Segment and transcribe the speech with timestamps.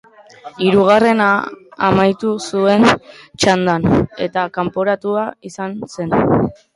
[0.67, 1.19] Hirugarren
[1.87, 3.85] amaitu zuen txandan,
[4.29, 6.17] eta kanporatua izan zen.